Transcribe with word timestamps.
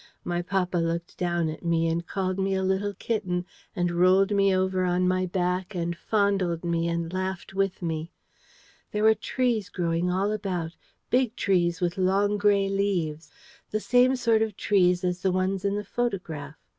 My 0.23 0.41
papa 0.41 0.79
looked 0.79 1.15
down 1.19 1.47
at 1.47 1.63
me, 1.63 1.87
and 1.87 2.03
called 2.07 2.39
me 2.39 2.55
a 2.55 2.63
little 2.63 2.95
kitten, 2.95 3.45
and 3.75 3.91
rolled 3.91 4.31
me 4.31 4.51
over 4.55 4.83
on 4.83 5.07
my 5.07 5.27
back, 5.27 5.75
and 5.75 5.95
fondled 5.95 6.63
me 6.63 6.87
and 6.87 7.13
laughed 7.13 7.53
with 7.53 7.83
me. 7.83 8.11
There 8.91 9.03
were 9.03 9.13
trees 9.13 9.69
growing 9.69 10.09
all 10.09 10.31
about, 10.31 10.75
big 11.11 11.35
trees 11.35 11.81
with 11.81 11.99
long 11.99 12.39
grey 12.39 12.67
leaves: 12.67 13.29
the 13.69 13.79
same 13.79 14.15
sort 14.15 14.41
of 14.41 14.57
trees 14.57 15.03
as 15.03 15.21
the 15.21 15.31
ones 15.31 15.63
in 15.63 15.75
the 15.75 15.85
photograph. 15.85 16.55